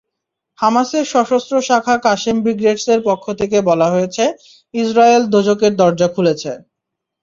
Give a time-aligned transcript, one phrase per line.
[0.59, 4.23] হামাসের সশস্ত্র শাখা কাশেম ব্রিগেডসের পক্ষ থেকে বলা হয়েছে,
[4.73, 6.51] ইসরায়েল দোজখের দরজা খুলেছে।